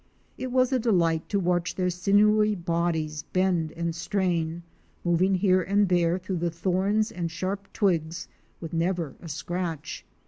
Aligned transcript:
It 0.35 0.51
was 0.51 0.73
a 0.73 0.79
delight 0.79 1.29
to 1.29 1.39
watch 1.39 1.75
their 1.75 1.91
sinewy 1.91 2.55
bodies 2.55 3.21
bend 3.21 3.71
and 3.73 3.93
strain, 3.93 4.63
moving 5.03 5.35
here 5.35 5.61
and 5.61 5.89
there 5.89 6.17
through 6.17 6.37
the 6.37 6.49
thorns 6.49 7.11
and 7.11 7.29
sharp 7.29 7.71
twigs 7.71 8.27
with 8.59 8.73
never 8.73 9.13
a 9.21 9.29
scratch. 9.29 10.03